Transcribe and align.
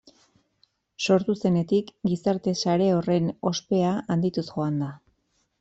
Sortu 1.07 1.35
zenetik, 1.41 1.93
gizarte 2.11 2.55
sare 2.63 2.89
horren 2.97 3.31
ospea 3.53 3.95
handituz 4.17 4.49
joan 4.53 4.85
da. 4.87 4.91